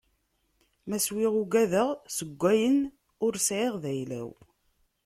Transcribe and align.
Ma 0.87 0.97
swiɣ 1.05 1.33
ugadeɣ, 1.41 1.89
seg 2.15 2.41
ayen 2.51 2.79
ur 3.25 3.33
sɛiɣ 3.47 3.73
d 3.83 3.85
ayla-w. 3.91 4.29